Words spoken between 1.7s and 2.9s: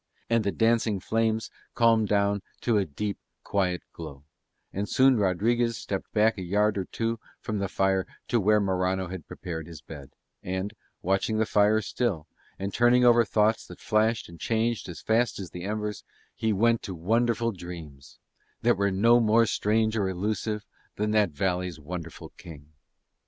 calmed down to a